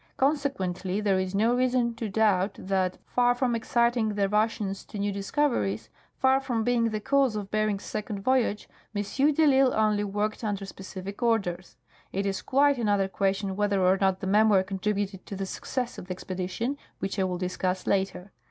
Consequently, 0.17 0.99
there 0.99 1.19
is 1.19 1.35
no 1.35 1.53
reason 1.55 1.93
to 1.93 2.09
doubt 2.09 2.55
that, 2.57 2.97
far 3.05 3.35
from 3.35 3.53
exciting 3.53 4.15
the 4.15 4.27
Eussians 4.27 4.83
to 4.87 4.97
new 4.97 5.11
discoveries, 5.11 5.91
far 6.17 6.39
from 6.39 6.63
being 6.63 6.89
the 6.89 6.99
cause 6.99 7.35
of 7.35 7.51
Bering's 7.51 7.83
second 7.83 8.21
voyage, 8.23 8.67
M. 8.95 9.03
de 9.03 9.43
risle 9.43 9.75
only 9.75 10.03
worked 10.03 10.43
under 10.43 10.65
specific 10.65 11.21
orders. 11.21 11.77
It 12.11 12.25
is 12.25 12.41
quite 12.41 12.79
another 12.79 13.07
question 13.07 13.55
whether 13.55 13.79
or 13.79 13.95
not 14.01 14.21
the 14.21 14.25
memoir 14.25 14.63
contributed 14.63 15.23
to 15.27 15.35
the 15.35 15.45
success 15.45 15.99
of 15.99 16.07
the 16.07 16.13
expedition, 16.13 16.79
which 16.97 17.19
I 17.19 17.23
will 17.25 17.37
discuss 17.37 17.85
later. 17.85 18.31